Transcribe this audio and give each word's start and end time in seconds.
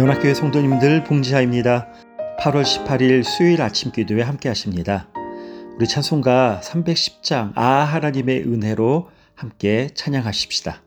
연합교회 0.00 0.32
성도님들 0.32 1.04
봉지하입니다. 1.04 1.86
8월 2.40 2.62
18일 2.62 3.22
수요일 3.22 3.60
아침 3.60 3.92
기도에 3.92 4.22
함께 4.22 4.48
하십니다. 4.48 5.10
우리 5.76 5.86
찬송가 5.86 6.62
310장 6.64 7.52
아 7.54 7.84
하나님의 7.84 8.44
은혜로 8.44 9.10
함께 9.34 9.90
찬양하십시다. 9.92 10.80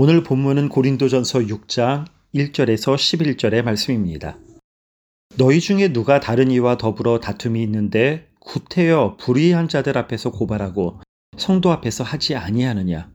오늘 0.00 0.22
본문은 0.22 0.68
고린도전서 0.68 1.40
6장 1.40 2.04
1절에서 2.32 2.94
11절의 2.94 3.62
말씀입니다. 3.62 4.38
너희 5.36 5.58
중에 5.58 5.92
누가 5.92 6.20
다른 6.20 6.52
이와 6.52 6.78
더불어 6.78 7.18
다툼이 7.18 7.60
있는데 7.64 8.28
구태여 8.38 9.16
불의한 9.18 9.66
자들 9.66 9.98
앞에서 9.98 10.30
고발하고 10.30 11.00
성도 11.36 11.72
앞에서 11.72 12.04
하지 12.04 12.36
아니하느냐? 12.36 13.10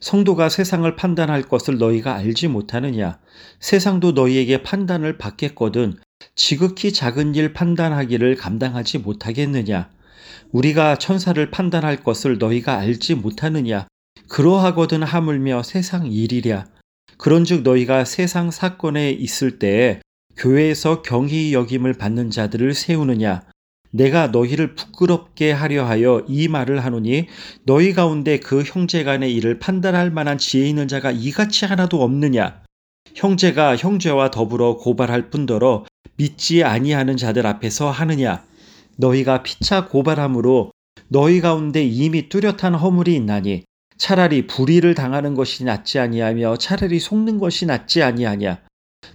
성도가 0.00 0.48
세상을 0.48 0.96
판단할 0.96 1.42
것을 1.42 1.76
너희가 1.76 2.14
알지 2.14 2.48
못하느냐? 2.48 3.18
세상도 3.60 4.12
너희에게 4.12 4.62
판단을 4.62 5.18
받겠거든 5.18 5.98
지극히 6.34 6.94
작은 6.94 7.34
일 7.34 7.52
판단하기를 7.52 8.36
감당하지 8.36 9.00
못하겠느냐? 9.00 9.90
우리가 10.50 10.96
천사를 10.96 11.50
판단할 11.50 12.02
것을 12.02 12.38
너희가 12.38 12.78
알지 12.78 13.16
못하느냐? 13.16 13.86
그러하거든 14.32 15.02
하물며 15.02 15.62
세상 15.62 16.06
일이랴. 16.06 16.64
그런즉 17.18 17.64
너희가 17.64 18.06
세상 18.06 18.50
사건에 18.50 19.10
있을 19.10 19.58
때에 19.58 20.00
교회에서 20.38 21.02
경히 21.02 21.52
여김을 21.52 21.92
받는 21.92 22.30
자들을 22.30 22.72
세우느냐? 22.72 23.42
내가 23.90 24.28
너희를 24.28 24.74
부끄럽게 24.74 25.52
하려 25.52 25.84
하여 25.84 26.24
이 26.28 26.48
말을 26.48 26.82
하노니 26.82 27.26
너희 27.66 27.92
가운데 27.92 28.40
그 28.40 28.62
형제 28.62 29.04
간의 29.04 29.34
일을 29.34 29.58
판단할 29.58 30.10
만한 30.10 30.38
지혜 30.38 30.66
있는 30.66 30.88
자가 30.88 31.10
이같이 31.10 31.66
하나도 31.66 32.02
없느냐? 32.02 32.62
형제가 33.14 33.76
형제와 33.76 34.30
더불어 34.30 34.78
고발할 34.78 35.28
뿐더러 35.28 35.84
믿지 36.16 36.64
아니하는 36.64 37.18
자들 37.18 37.46
앞에서 37.46 37.90
하느냐? 37.90 38.42
너희가 38.96 39.42
피차 39.42 39.88
고발함으로 39.88 40.70
너희 41.08 41.42
가운데 41.42 41.84
이미 41.84 42.30
뚜렷한 42.30 42.74
허물이 42.74 43.14
있나니 43.14 43.64
차라리 44.02 44.48
불의를 44.48 44.96
당하는 44.96 45.36
것이 45.36 45.62
낫지 45.62 46.00
아니하며 46.00 46.56
차라리 46.56 46.98
속는 46.98 47.38
것이 47.38 47.66
낫지 47.66 48.02
아니하냐? 48.02 48.58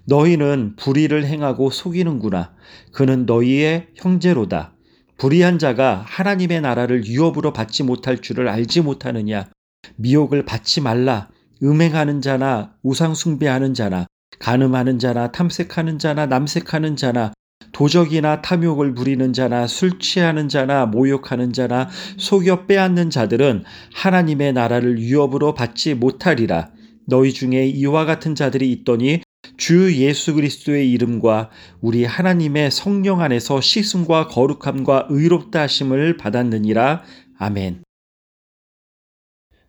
너희는 0.05 0.77
불의를 0.77 1.25
행하고 1.25 1.71
속이는구나. 1.71 2.53
그는 2.93 3.25
너희의 3.25 3.87
형제로다. 3.95 4.75
불의한 5.17 5.59
자가 5.59 6.05
하나님의 6.07 6.61
나라를 6.61 7.05
유업으로 7.05 7.51
받지 7.51 7.83
못할 7.83 8.19
줄을 8.19 8.47
알지 8.47 8.79
못하느냐? 8.79 9.49
미혹을 9.97 10.45
받지 10.45 10.79
말라. 10.79 11.27
음행하는 11.61 12.21
자나 12.21 12.75
우상 12.81 13.13
숭배하는 13.13 13.73
자나 13.73 14.07
간음하는 14.39 14.99
자나 14.99 15.33
탐색하는 15.33 15.99
자나 15.99 16.27
남색하는 16.27 16.95
자나 16.95 17.33
도적이나 17.71 18.41
탐욕을 18.41 18.93
부리는 18.93 19.33
자나 19.33 19.67
술 19.67 19.99
취하는 19.99 20.49
자나 20.49 20.85
모욕하는 20.85 21.53
자나 21.53 21.89
속여 22.17 22.65
빼앗는 22.65 23.09
자들은 23.09 23.63
하나님의 23.93 24.53
나라를 24.53 24.99
유업으로 24.99 25.53
받지 25.53 25.93
못하리라. 25.93 26.71
너희 27.05 27.33
중에 27.33 27.67
이와 27.67 28.05
같은 28.05 28.35
자들이 28.35 28.71
있더니 28.71 29.21
주 29.57 29.95
예수 29.95 30.33
그리스도의 30.33 30.91
이름과 30.91 31.49
우리 31.81 32.03
하나님의 32.03 32.69
성령 32.71 33.21
안에서 33.21 33.61
시승과 33.61 34.27
거룩함과 34.27 35.07
의롭다 35.09 35.61
하심을 35.61 36.17
받았느니라. 36.17 37.03
아멘. 37.37 37.83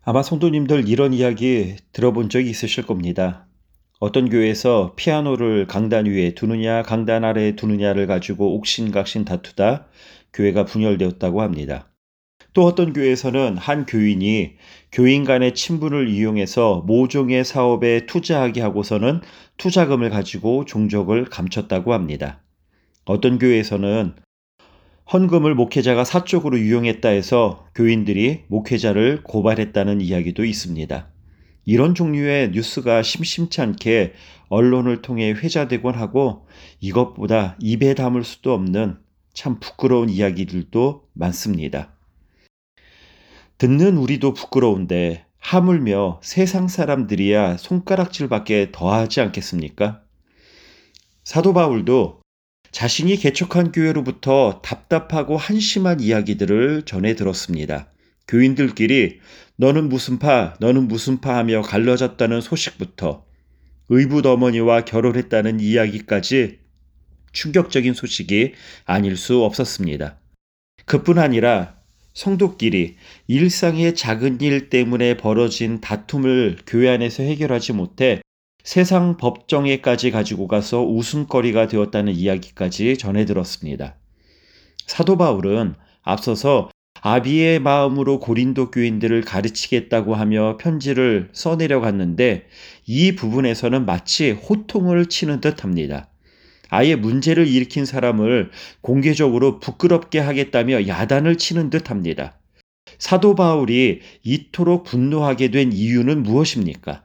아마 0.03 0.23
성도님들 0.23 0.89
이런 0.89 1.13
이야기 1.13 1.77
들어본 1.93 2.31
적이 2.31 2.51
있으실 2.51 2.87
겁니다. 2.87 3.48
어떤 4.01 4.31
교회에서 4.31 4.93
피아노를 4.95 5.67
강단 5.67 6.07
위에 6.07 6.35
두느냐 6.35 6.85
강단 6.85 7.25
아래에 7.25 7.57
두느냐를 7.57 8.07
가지고 8.07 8.55
옥신각신 8.55 9.25
다투다 9.25 9.87
교회가 10.33 10.67
분열되었다고 10.67 11.43
합니다. 11.43 11.89
또 12.55 12.65
어떤 12.65 12.93
교회에서는 12.93 13.57
한 13.57 13.87
교인이 13.87 14.53
교인 14.93 15.25
간의 15.25 15.55
친분을 15.55 16.09
이용해서 16.09 16.85
모종의 16.87 17.45
사업에 17.45 18.07
투자하게 18.07 18.61
하고서는 18.61 19.21
투자금을 19.57 20.11
가지고 20.11 20.65
종족을 20.65 21.25
감췄다고 21.25 21.93
합니다. 21.93 22.41
어떤 23.05 23.41
교회에서는 23.41 24.15
헌금을 25.13 25.57
목회자가 25.57 26.05
사적으로 26.05 26.57
이용했다 26.57 27.09
해서 27.09 27.67
교인들이 27.75 28.45
목회자를 28.47 29.23
고발했다는 29.25 30.01
이야기도 30.03 30.45
있습니다. 30.45 31.09
이런 31.69 31.95
종류의 31.95 32.53
뉴스가 32.53 33.03
심심치 33.03 33.61
않게 33.61 34.15
언론을 34.49 35.03
통해 35.03 35.33
회자되곤 35.33 35.97
하고 35.97 36.47
이것보다 36.81 37.59
입에 37.61 37.93
담을 37.93 38.25
수도 38.25 38.55
없는 38.55 38.97
참 39.35 39.61
부끄러운 39.61 40.09
이야기들도 40.09 41.07
많습니다. 41.13 41.93
듣는 43.59 43.99
우리도 43.99 44.33
부끄러운데 44.33 45.27
하물며 45.41 46.21
세상 46.23 46.69
사람들이야 46.69 47.59
손가락질밖에 47.59 48.73
더하지 48.73 49.21
않겠습니까? 49.21 50.01
사도 51.23 51.53
바울도 51.53 52.23
자신이 52.71 53.19
개척한 53.19 53.73
교회로부터 53.73 54.63
답답하고 54.63 55.37
한심한 55.37 56.01
이야기들을 56.01 56.85
전해 56.87 57.15
들었습니다. 57.15 57.91
교인들끼리 58.29 59.21
너는 59.57 59.89
무슨 59.89 60.19
파, 60.19 60.55
너는 60.61 60.87
무슨 60.87 61.21
파 61.21 61.37
하며 61.37 61.63
갈라졌다는 61.63 62.41
소식부터 62.41 63.25
의붓 63.89 64.27
어머니와 64.27 64.85
결혼했다는 64.85 65.61
이야기까지 65.61 66.59
충격적인 67.33 67.95
소식이 67.95 68.53
아닐 68.85 69.17
수 69.17 69.43
없었습니다. 69.43 70.19
그뿐 70.85 71.19
아니라 71.19 71.79
성도끼리 72.15 72.97
일상의 73.29 73.95
작은 73.95 74.41
일 74.41 74.71
때문에 74.71 75.17
벌어진 75.17 75.81
다툼을 75.81 76.59
교회 76.67 76.89
안에서 76.91 77.23
해결하지 77.23 77.73
못해 77.73 78.21
세상 78.65 79.17
법정에까지 79.17 80.11
가지고 80.11 80.49
가서 80.49 80.83
웃음거리가 80.83 81.69
되었다는 81.69 82.13
이야기까지 82.15 82.99
전해 82.99 83.25
들었습니다. 83.25 83.97
사도 84.87 85.17
바울은 85.17 85.75
앞서서 86.03 86.71
아비의 87.03 87.61
마음으로 87.61 88.21
고린도 88.21 88.71
교인들을 88.71 89.23
가르치겠다고 89.23 90.15
하며 90.15 90.57
편지를 90.57 91.29
써내려 91.33 91.81
갔는데 91.81 92.47
이 92.87 93.15
부분에서는 93.15 93.87
마치 93.87 94.31
호통을 94.33 95.07
치는 95.07 95.41
듯 95.41 95.65
합니다. 95.65 96.09
아예 96.71 96.97
문제를 96.97 97.47
일으킨 97.47 97.85
사람을 97.85 98.51
공개적으로 98.81 99.59
부끄럽게 99.59 100.19
하겠다며 100.19 100.87
야단을 100.87 101.37
치는 101.37 101.71
듯 101.71 101.91
합니다. 101.91 102.39
사도 102.99 103.35
바울이 103.35 104.01
이토록 104.23 104.85
분노하게 104.85 105.51
된 105.51 105.73
이유는 105.73 106.23
무엇입니까? 106.23 107.05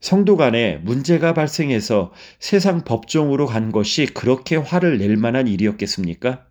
성도 0.00 0.36
간에 0.36 0.76
문제가 0.76 1.34
발생해서 1.34 2.12
세상 2.38 2.84
법정으로 2.84 3.46
간 3.46 3.72
것이 3.72 4.06
그렇게 4.06 4.56
화를 4.56 4.98
낼 4.98 5.16
만한 5.16 5.48
일이었겠습니까? 5.48 6.47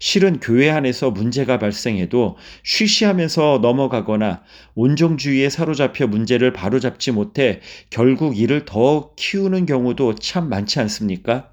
실은 0.00 0.40
교회 0.40 0.70
안에서 0.70 1.10
문제가 1.10 1.58
발생해도 1.58 2.38
쉬쉬하면서 2.64 3.60
넘어가거나 3.60 4.42
온정주의에 4.74 5.50
사로잡혀 5.50 6.06
문제를 6.06 6.54
바로잡지 6.54 7.12
못해 7.12 7.60
결국 7.90 8.38
이를 8.38 8.64
더 8.64 9.12
키우는 9.16 9.66
경우도 9.66 10.14
참 10.16 10.48
많지 10.48 10.80
않습니까? 10.80 11.50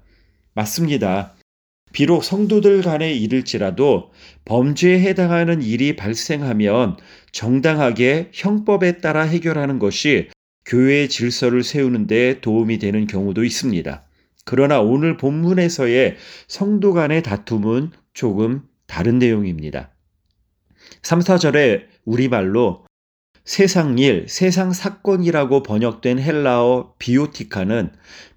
맞습니다. 0.54 1.34
비록 1.92 2.24
성도들 2.24 2.82
간에 2.82 3.12
이를지라도 3.12 4.12
범죄에 4.46 5.00
해당하는 5.00 5.62
일이 5.62 5.94
발생하면 5.94 6.96
정당하게 7.32 8.30
형법에 8.32 8.98
따라 8.98 9.22
해결하는 9.22 9.78
것이 9.78 10.28
교회의 10.64 11.10
질서를 11.10 11.62
세우는 11.62 12.06
데 12.06 12.40
도움이 12.40 12.78
되는 12.78 13.06
경우도 13.06 13.44
있습니다. 13.44 14.04
그러나 14.44 14.80
오늘 14.80 15.18
본문에서의 15.18 16.16
성도 16.46 16.94
간의 16.94 17.22
다툼은 17.22 17.90
조금 18.18 18.62
다른 18.88 19.20
내용입니다. 19.20 19.92
3, 21.04 21.20
4절에 21.20 21.84
우리말로 22.04 22.84
세상 23.44 23.96
일, 23.96 24.26
세상 24.28 24.72
사건이라고 24.72 25.62
번역된 25.62 26.18
헬라어 26.18 26.94
비오티카는 26.98 27.92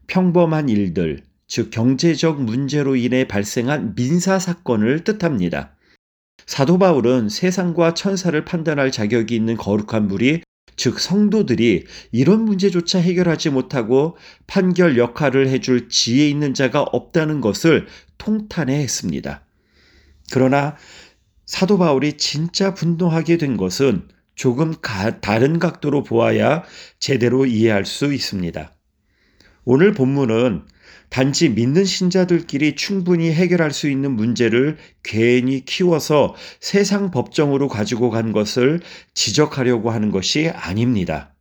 평범한 0.06 0.70
일들, 0.70 1.24
즉 1.48 1.72
경제적 1.72 2.44
문제로 2.44 2.96
인해 2.96 3.28
발생한 3.28 3.96
민사 3.96 4.38
사건을 4.38 5.04
뜻합니다. 5.04 5.76
사도 6.46 6.78
바울은 6.78 7.30
세상과 7.30 7.96
천사를 7.96 8.46
판단할 8.46 8.92
자격이 8.92 9.36
있는 9.36 9.58
거룩한 9.58 10.08
물이 10.08 10.44
즉 10.76 11.00
성도들이 11.00 11.86
이런 12.12 12.46
문제조차 12.46 13.00
해결하지 13.00 13.50
못하고 13.50 14.16
판결 14.46 15.00
역할을 15.00 15.48
해줄 15.48 15.90
지혜 15.90 16.30
있는 16.30 16.54
자가 16.54 16.84
없다는 16.84 17.42
것을 17.42 17.88
통탄해 18.20 18.76
했습니다. 18.76 19.44
그러나 20.32 20.76
사도 21.46 21.78
바울이 21.78 22.18
진짜 22.18 22.74
분노하게 22.74 23.38
된 23.38 23.58
것은 23.58 24.08
조금 24.36 24.74
가, 24.82 25.20
다른 25.20 25.60
각도로 25.60 26.04
보아야 26.04 26.64
제대로 27.00 27.46
이해할 27.46 27.86
수 27.86 28.14
있습니다. 28.14 28.74
오늘 29.66 29.94
본문은 29.94 30.66
단지 31.10 31.50
믿는 31.50 31.84
신자들끼리 31.84 32.76
충분히 32.76 33.32
해결할 33.32 33.72
수 33.72 33.90
있는 33.90 34.14
문제를 34.14 34.78
괜히 35.04 35.66
키워서 35.66 36.36
세상 36.62 37.12
법정으로 37.12 37.68
가지고 37.68 38.10
간 38.10 38.32
것을 38.32 38.80
지적하려고 39.14 39.92
하는 39.92 40.10
것이 40.10 40.50
아닙니다. 40.50 41.36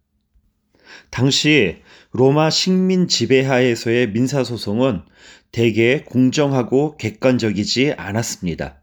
당시 1.10 1.78
로마 2.12 2.50
식민 2.50 3.06
지배하에서의 3.06 4.10
민사소송은 4.10 5.02
대개 5.52 6.02
공정하고 6.04 6.96
객관적이지 6.96 7.94
않았습니다. 7.96 8.79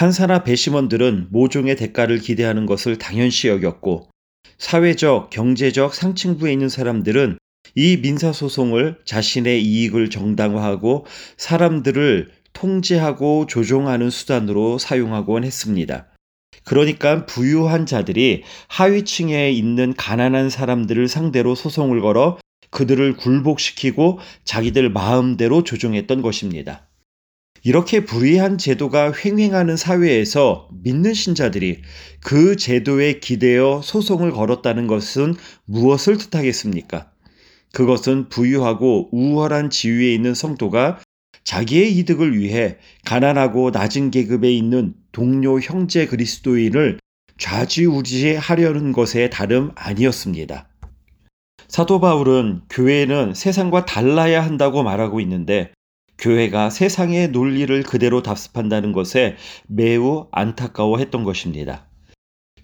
판사나 0.00 0.44
배심원들은 0.44 1.26
모종의 1.28 1.76
대가를 1.76 2.20
기대하는 2.20 2.64
것을 2.64 2.96
당연시 2.96 3.48
여겼고 3.48 4.08
사회적, 4.56 5.28
경제적 5.28 5.94
상층부에 5.94 6.50
있는 6.50 6.70
사람들은 6.70 7.36
이 7.74 7.98
민사소송을 7.98 9.00
자신의 9.04 9.62
이익을 9.62 10.08
정당화하고 10.08 11.04
사람들을 11.36 12.30
통제하고 12.54 13.44
조종하는 13.46 14.08
수단으로 14.08 14.78
사용하곤 14.78 15.44
했습니다. 15.44 16.06
그러니까 16.64 17.26
부유한 17.26 17.84
자들이 17.84 18.44
하위층에 18.68 19.50
있는 19.50 19.92
가난한 19.92 20.48
사람들을 20.48 21.08
상대로 21.08 21.54
소송을 21.54 22.00
걸어 22.00 22.38
그들을 22.70 23.18
굴복시키고 23.18 24.18
자기들 24.44 24.88
마음대로 24.88 25.62
조종했던 25.62 26.22
것입니다. 26.22 26.86
이렇게 27.62 28.04
불의한 28.04 28.56
제도가 28.56 29.12
횡행하는 29.12 29.76
사회에서 29.76 30.68
믿는 30.82 31.12
신자들이 31.12 31.82
그 32.22 32.56
제도에 32.56 33.20
기대어 33.20 33.82
소송을 33.82 34.32
걸었다는 34.32 34.86
것은 34.86 35.34
무엇을 35.66 36.16
뜻하겠습니까? 36.16 37.10
그것은 37.72 38.28
부유하고 38.28 39.10
우월한 39.12 39.70
지위에 39.70 40.12
있는 40.14 40.34
성도가 40.34 41.00
자기의 41.44 41.96
이득을 41.98 42.38
위해 42.38 42.76
가난하고 43.04 43.70
낮은 43.70 44.10
계급에 44.10 44.50
있는 44.50 44.94
동료 45.12 45.60
형제 45.60 46.06
그리스도인을 46.06 46.98
좌지우지하려는 47.38 48.92
것에 48.92 49.30
다름 49.30 49.72
아니었습니다. 49.74 50.68
사도 51.68 52.00
바울은 52.00 52.62
교회는 52.68 53.34
세상과 53.34 53.84
달라야 53.84 54.44
한다고 54.44 54.82
말하고 54.82 55.20
있는데 55.20 55.72
교회가 56.20 56.68
세상의 56.68 57.28
논리를 57.28 57.82
그대로 57.82 58.22
답습한다는 58.22 58.92
것에 58.92 59.36
매우 59.66 60.28
안타까워했던 60.32 61.24
것입니다. 61.24 61.88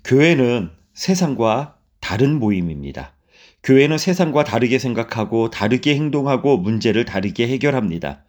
교회는 0.04 0.70
세상과 0.92 1.76
다른 2.00 2.38
모임입니다. 2.38 3.16
교회는 3.62 3.98
세상과 3.98 4.44
다르게 4.44 4.78
생각하고 4.78 5.50
다르게 5.50 5.96
행동하고 5.96 6.58
문제를 6.58 7.06
다르게 7.06 7.48
해결합니다. 7.48 8.26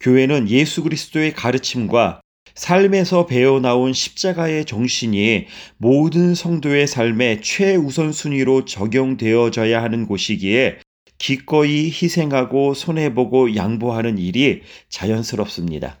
교회는 0.00 0.50
예수 0.50 0.82
그리스도의 0.82 1.32
가르침과 1.32 2.20
삶에서 2.54 3.26
배어나온 3.26 3.92
십자가의 3.92 4.66
정신이 4.66 5.46
모든 5.78 6.34
성도의 6.34 6.86
삶에 6.86 7.40
최우선순위로 7.40 8.66
적용되어져야 8.66 9.82
하는 9.82 10.06
곳이기에 10.06 10.78
기꺼이 11.18 11.86
희생하고 11.86 12.74
손해보고 12.74 13.56
양보하는 13.56 14.18
일이 14.18 14.62
자연스럽습니다. 14.88 15.98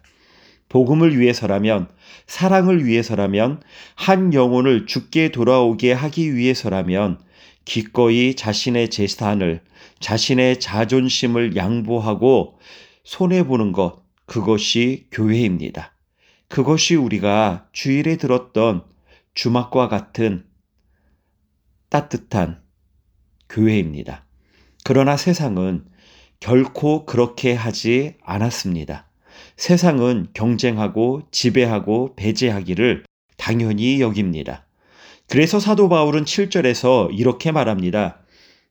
복음을 0.68 1.18
위해서라면, 1.18 1.88
사랑을 2.26 2.84
위해서라면, 2.84 3.62
한 3.94 4.34
영혼을 4.34 4.86
죽게 4.86 5.30
돌아오게 5.30 5.92
하기 5.92 6.36
위해서라면, 6.36 7.18
기꺼이 7.64 8.34
자신의 8.34 8.90
재산을, 8.90 9.60
자신의 10.00 10.60
자존심을 10.60 11.56
양보하고 11.56 12.58
손해보는 13.04 13.72
것, 13.72 14.02
그것이 14.26 15.06
교회입니다. 15.10 15.94
그것이 16.48 16.94
우리가 16.94 17.68
주일에 17.72 18.16
들었던 18.16 18.84
주막과 19.34 19.88
같은 19.88 20.44
따뜻한 21.88 22.62
교회입니다. 23.48 24.27
그러나 24.88 25.18
세상은 25.18 25.84
결코 26.40 27.04
그렇게 27.04 27.52
하지 27.52 28.14
않았습니다. 28.24 29.06
세상은 29.58 30.28
경쟁하고 30.32 31.24
지배하고 31.30 32.16
배제하기를 32.16 33.04
당연히 33.36 34.00
여깁니다. 34.00 34.64
그래서 35.28 35.60
사도 35.60 35.90
바울은 35.90 36.24
7절에서 36.24 37.10
이렇게 37.12 37.52
말합니다. 37.52 38.20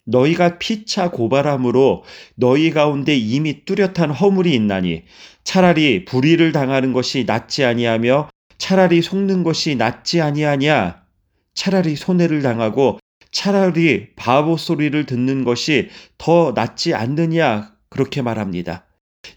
너희가 0.05 0.57
피차 0.57 1.11
고발함으로 1.11 2.03
너희 2.33 2.71
가운데 2.71 3.15
이미 3.15 3.63
뚜렷한 3.65 4.09
허물이 4.09 4.55
있나니 4.55 5.03
차라리 5.43 6.03
불의를 6.05 6.51
당하는 6.51 6.93
것이 6.93 7.25
낫지 7.25 7.63
아니하며 7.63 8.29
차라리 8.57 9.03
속는 9.03 9.43
것이 9.43 9.75
낫지 9.75 10.21
아니하냐 10.21 11.03
차라리 11.53 11.95
손해를 11.95 12.41
당하고 12.41 12.97
차라리 13.37 14.07
바보 14.15 14.57
소리를 14.57 15.05
듣는 15.05 15.43
것이 15.43 15.89
더 16.17 16.53
낫지 16.55 16.95
않느냐 16.95 17.71
그렇게 17.87 18.23
말합니다. 18.23 18.87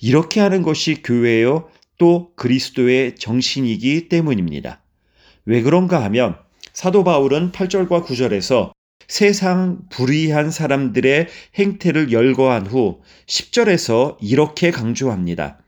이렇게 0.00 0.40
하는 0.40 0.62
것이 0.62 1.02
교회요 1.02 1.69
또 1.99 2.33
그리스도의 2.35 3.16
정신이기 3.16 4.09
때문입니다. 4.09 4.80
왜 5.45 5.61
그런가 5.61 6.02
하면 6.04 6.38
사도 6.73 7.04
바울은 7.04 7.52
8절과 7.52 8.07
9절에서 8.07 8.73
세상 9.07 9.80
불의한 9.90 10.50
사람들의 10.50 11.26
행태를 11.57 12.11
열거한 12.11 12.66
후 12.69 13.02
10절에서 13.26 14.16
이렇게 14.23 14.71
강조합니다. 14.71 15.59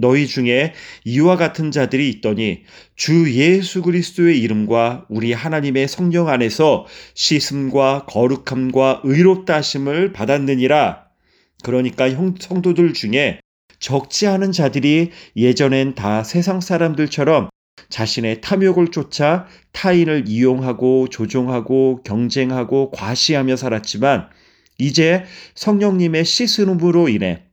너희 0.00 0.28
중에 0.28 0.74
이와 1.04 1.36
같은 1.36 1.72
자들이 1.72 2.08
있더니 2.08 2.62
주 2.94 3.34
예수 3.34 3.82
그리스도의 3.82 4.40
이름과 4.40 5.06
우리 5.08 5.32
하나님의 5.32 5.88
성령 5.88 6.28
안에서 6.28 6.86
씻음과 7.14 8.06
거룩함과 8.06 9.02
의롭다 9.02 9.56
하심을 9.56 10.12
받았느니라. 10.12 11.04
그러니까 11.64 12.10
형, 12.10 12.36
성도들 12.38 12.94
중에 12.94 13.40
적지 13.80 14.28
않은 14.28 14.52
자들이 14.52 15.10
예전엔 15.36 15.96
다 15.96 16.22
세상 16.22 16.60
사람들처럼 16.60 17.48
자신의 17.88 18.40
탐욕을 18.40 18.92
쫓아 18.92 19.46
타인을 19.72 20.24
이용하고 20.28 21.08
조종하고 21.08 22.02
경쟁하고 22.04 22.92
과시하며 22.92 23.56
살았지만 23.56 24.28
이제 24.78 25.24
성령님의 25.56 26.24
씻음으로 26.24 27.08
인해 27.08 27.47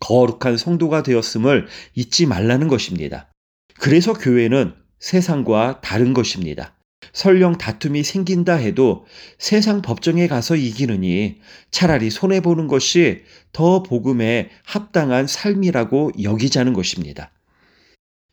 거룩한 0.00 0.56
성도가 0.56 1.02
되었음을 1.02 1.66
잊지 1.94 2.26
말라는 2.26 2.68
것입니다. 2.68 3.32
그래서 3.78 4.12
교회는 4.14 4.74
세상과 4.98 5.80
다른 5.82 6.14
것입니다. 6.14 6.74
설령 7.12 7.58
다툼이 7.58 8.02
생긴다 8.02 8.54
해도 8.56 9.06
세상 9.38 9.82
법정에 9.82 10.26
가서 10.28 10.56
이기느니 10.56 11.40
차라리 11.70 12.10
손해보는 12.10 12.66
것이 12.66 13.22
더 13.52 13.82
복음에 13.82 14.50
합당한 14.64 15.26
삶이라고 15.26 16.12
여기자는 16.22 16.72
것입니다. 16.72 17.30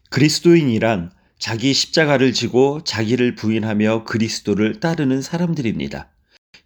그리스도인이란 0.10 1.12
자기 1.40 1.74
십자가를 1.74 2.34
지고 2.34 2.84
자기를 2.84 3.36
부인하며 3.36 4.06
그리스도를 4.06 4.80
따르는 4.80 5.22
사람들입니다. 5.22 6.10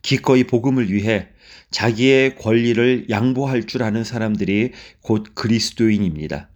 기꺼이 0.02 0.44
복음을 0.46 0.92
위해 0.92 1.30
자기의 1.72 2.36
권리를 2.36 3.08
양보할 3.10 3.68
줄 3.68 3.84
아는 3.84 4.04
사람들이 4.04 4.72
곧 5.02 5.28
그리스도인입니다. 5.36 6.50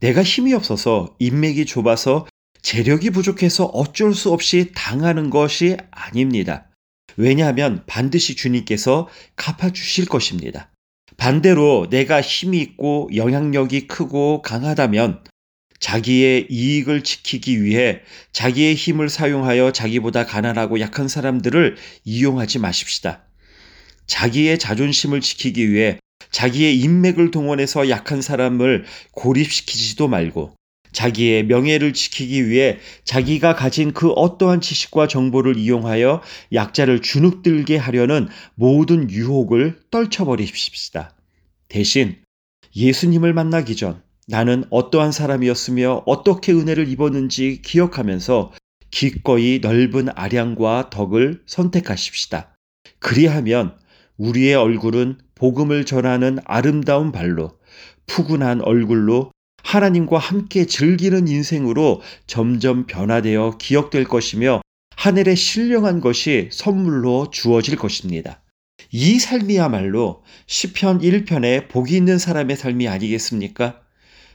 내가 0.00 0.22
힘이 0.22 0.54
없어서 0.54 1.14
인맥이 1.18 1.66
좁아서 1.66 2.26
재력이 2.62 3.10
부족해서 3.10 3.66
어쩔 3.66 4.14
수 4.14 4.32
없이 4.32 4.72
당하는 4.74 5.30
것이 5.30 5.76
아닙니다. 5.90 6.68
왜냐하면 7.16 7.82
반드시 7.86 8.36
주님께서 8.36 9.08
갚아주실 9.36 10.06
것입니다. 10.06 10.70
반대로 11.16 11.88
내가 11.90 12.20
힘이 12.20 12.60
있고 12.60 13.10
영향력이 13.14 13.88
크고 13.88 14.42
강하다면 14.42 15.24
자기의 15.80 16.46
이익을 16.50 17.02
지키기 17.02 17.62
위해 17.62 18.00
자기의 18.32 18.74
힘을 18.74 19.08
사용하여 19.08 19.72
자기보다 19.72 20.26
가난하고 20.26 20.80
약한 20.80 21.08
사람들을 21.08 21.76
이용하지 22.04 22.58
마십시다. 22.58 23.27
자기의 24.08 24.58
자존심을 24.58 25.20
지키기 25.20 25.70
위해 25.70 26.00
자기의 26.32 26.78
인맥을 26.80 27.30
동원해서 27.30 27.88
약한 27.88 28.20
사람을 28.20 28.84
고립시키지도 29.12 30.08
말고 30.08 30.54
자기의 30.92 31.44
명예를 31.46 31.92
지키기 31.92 32.48
위해 32.48 32.78
자기가 33.04 33.54
가진 33.54 33.92
그 33.92 34.10
어떠한 34.10 34.60
지식과 34.60 35.06
정보를 35.06 35.56
이용하여 35.56 36.22
약자를 36.52 37.02
주눅들게 37.02 37.76
하려는 37.76 38.28
모든 38.54 39.10
유혹을 39.10 39.80
떨쳐버리십시다. 39.90 41.14
대신 41.68 42.16
예수님을 42.74 43.32
만나기 43.32 43.76
전 43.76 44.02
나는 44.26 44.64
어떠한 44.70 45.12
사람이었으며 45.12 46.02
어떻게 46.06 46.52
은혜를 46.52 46.88
입었는지 46.88 47.60
기억하면서 47.62 48.52
기꺼이 48.90 49.60
넓은 49.62 50.08
아량과 50.14 50.90
덕을 50.90 51.42
선택하십시다. 51.46 52.54
그리하면 52.98 53.76
우리의 54.18 54.54
얼굴은 54.54 55.18
복음을 55.34 55.84
전하는 55.84 56.38
아름다운 56.44 57.12
발로 57.12 57.52
푸근한 58.06 58.60
얼굴로 58.62 59.30
하나님과 59.62 60.18
함께 60.18 60.66
즐기는 60.66 61.28
인생으로 61.28 62.02
점점 62.26 62.86
변화되어 62.86 63.58
기억될 63.58 64.04
것이며 64.04 64.60
하늘의 64.96 65.36
신령한 65.36 66.00
것이 66.00 66.48
선물로 66.50 67.30
주어질 67.30 67.76
것입니다. 67.76 68.42
이 68.90 69.18
삶이야말로 69.18 70.22
시편 70.46 71.00
1편에 71.00 71.68
복이 71.68 71.96
있는 71.96 72.18
사람의 72.18 72.56
삶이 72.56 72.88
아니겠습니까? 72.88 73.80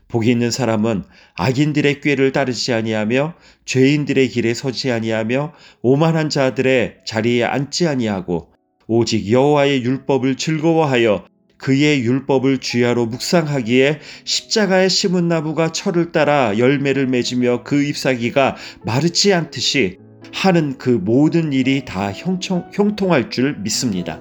복이 0.08 0.30
있는 0.30 0.52
사람은 0.52 1.04
악인들의 1.36 2.02
꾀를 2.02 2.32
따르지 2.32 2.72
아니하며 2.72 3.34
죄인들의 3.66 4.30
길에 4.30 4.54
서지 4.54 4.92
아니하며 4.92 5.54
오만한 5.82 6.30
자들의 6.30 7.00
자리에 7.06 7.44
앉지 7.44 7.88
아니하고 7.88 8.52
오직 8.88 9.32
여호와의 9.32 9.84
율법을 9.84 10.36
즐거워하여 10.36 11.25
그의 11.58 12.02
율법을 12.04 12.58
주야로 12.58 13.06
묵상하기에 13.06 14.00
십자가에 14.25 14.90
심은 14.90 15.30
나무가 15.30 15.72
철을 15.72 16.12
따라 16.12 16.58
열매를 16.58 17.08
맺으며 17.08 17.63
그 17.63 17.82
잎사귀가 17.82 18.58
마르지 18.84 19.34
않듯이 19.34 19.98
하는 20.34 20.78
그 20.78 20.90
모든 20.90 21.54
일이 21.54 21.86
다 21.86 22.12
형통, 22.12 22.66
형통할 22.74 23.30
줄 23.30 23.56
믿습니다. 23.60 24.20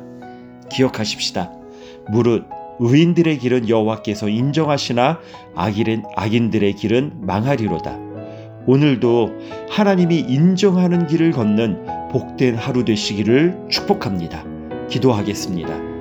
기억하십시다. 0.71 1.50
무릇 2.12 2.45
의인들의 2.78 3.38
길은 3.38 3.69
여호와께서 3.69 4.28
인정하시나 4.28 5.19
악인, 5.57 6.04
악인들의 6.14 6.75
길은 6.75 7.26
망하리로다. 7.26 7.99
오늘도 8.66 9.33
하나님이 9.71 10.21
인정하는 10.21 11.07
길을 11.09 11.33
걷는 11.33 12.09
복된 12.12 12.54
하루 12.54 12.85
되시기를 12.85 13.66
축복합니다. 13.69 14.51
기도하겠습니다. 14.92 15.92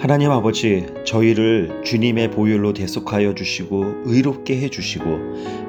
하나님 0.00 0.32
아버지, 0.32 0.86
저희를 1.06 1.82
주님의 1.84 2.32
보혈로 2.32 2.72
대속하여 2.72 3.34
주시고 3.34 4.02
의롭게 4.04 4.60
해 4.60 4.68
주시고 4.68 5.04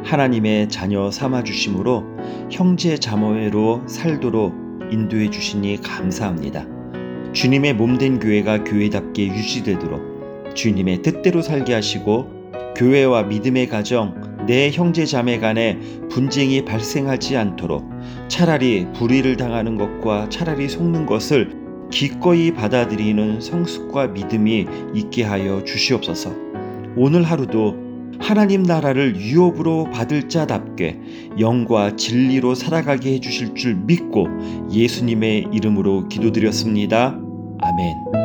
하나님의 0.03 0.69
자녀 0.69 1.11
삼아 1.11 1.43
주심으로 1.43 2.03
형제 2.49 2.97
자매로 2.97 3.83
살도록 3.85 4.55
인도해 4.91 5.29
주시니 5.29 5.81
감사합니다. 5.83 6.65
주님의 7.31 7.75
몸된 7.75 8.19
교회가 8.19 8.63
교회답게 8.63 9.27
유지되도록 9.27 10.55
주님의 10.55 11.03
뜻대로 11.03 11.43
살게 11.43 11.75
하시고 11.75 12.27
교회와 12.75 13.23
믿음의 13.23 13.69
가정 13.69 14.15
내 14.47 14.71
형제 14.71 15.05
자매 15.05 15.37
간에 15.37 15.77
분쟁이 16.09 16.65
발생하지 16.65 17.37
않도록 17.37 17.87
차라리 18.29 18.87
불의를 18.93 19.37
당하는 19.37 19.77
것과 19.77 20.29
차라리 20.29 20.67
속는 20.67 21.05
것을 21.05 21.62
기꺼이 21.93 22.51
받아들이는 22.51 23.39
성숙과 23.39 24.07
믿음이 24.07 24.65
있게 24.95 25.23
하여 25.23 25.63
주시옵소서. 25.63 26.33
오늘 26.95 27.23
하루도 27.23 27.75
하나님 28.19 28.63
나라를 28.63 29.15
유업으로 29.15 29.89
받을 29.91 30.27
자답게 30.27 30.99
영과 31.39 31.95
진리로 31.95 32.55
살아가게 32.55 33.13
해주실 33.13 33.53
줄 33.53 33.75
믿고 33.75 34.27
예수님의 34.71 35.49
이름으로 35.51 36.07
기도드렸습니다. 36.07 37.19
아멘. 37.59 38.22